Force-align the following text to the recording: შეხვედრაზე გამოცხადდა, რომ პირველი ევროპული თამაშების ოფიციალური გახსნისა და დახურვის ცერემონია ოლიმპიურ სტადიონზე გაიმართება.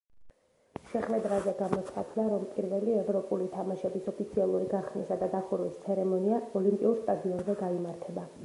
შეხვედრაზე 0.91 1.51
გამოცხადდა, 1.59 2.25
რომ 2.31 2.47
პირველი 2.55 2.95
ევროპული 3.03 3.49
თამაშების 3.57 4.09
ოფიციალური 4.15 4.71
გახსნისა 4.75 5.21
და 5.25 5.31
დახურვის 5.37 5.79
ცერემონია 5.87 6.43
ოლიმპიურ 6.63 7.01
სტადიონზე 7.05 7.61
გაიმართება. 7.65 8.31